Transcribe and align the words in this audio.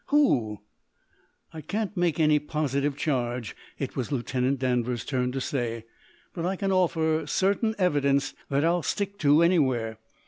Who" 0.07 0.61
"I 1.53 1.61
can't 1.61 1.95
make 1.95 2.19
any 2.19 2.39
positive 2.39 2.97
charge," 2.97 3.55
it 3.77 3.95
was 3.95 4.11
Lieutenant 4.11 4.57
Danvers's 4.57 5.05
turn 5.05 5.31
to 5.31 5.39
say. 5.39 5.85
"But 6.33 6.43
I 6.43 6.55
can 6.55 6.71
offer 6.71 7.27
certain 7.27 7.75
evidence 7.77 8.33
that 8.49 8.65
I'll 8.65 8.81
stick 8.81 9.19
to 9.19 9.43
anywhere. 9.43 9.99